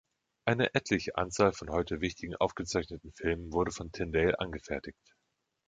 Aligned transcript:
Eine 0.45 0.73
etliche 0.73 1.15
Anzahl 1.15 1.53
von 1.53 1.69
heute 1.69 2.01
wichtigen 2.01 2.35
aufgezeichneten 2.35 3.13
Filmen 3.13 3.53
wurden 3.53 3.69
von 3.71 3.91
Tindale 3.91 4.39
angefertigt. 4.39 5.13